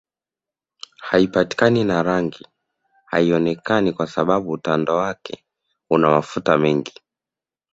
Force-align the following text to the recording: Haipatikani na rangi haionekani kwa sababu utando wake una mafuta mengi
Haipatikani 0.99 1.83
na 1.83 2.03
rangi 2.03 2.47
haionekani 3.05 3.93
kwa 3.93 4.07
sababu 4.07 4.51
utando 4.51 4.95
wake 4.97 5.45
una 5.89 6.09
mafuta 6.09 6.57
mengi 6.57 6.93